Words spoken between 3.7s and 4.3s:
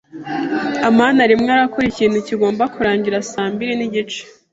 nigice.